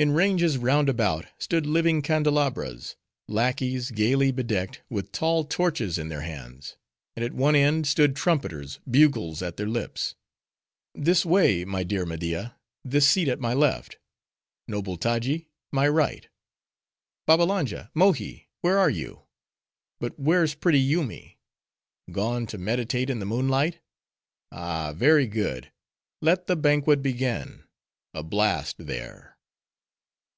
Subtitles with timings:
[0.00, 6.78] In ranges, roundabout stood living candelabras:—lackeys, gayly bedecked, with tall torches in their hands;
[7.14, 10.14] and at one end, stood trumpeters, bugles at their lips.
[10.94, 16.28] "This way, my dear Media!—this seat at my left—Noble Taji!—my right.
[17.26, 19.22] Babbalanja!—Mohi—where you are.
[20.00, 21.36] But where's pretty Yoomy?—
[22.10, 23.80] Gone to meditate in the moonlight?
[24.50, 25.70] ah!—Very good.
[26.22, 27.64] Let the banquet begin.
[28.14, 29.26] A blast there!"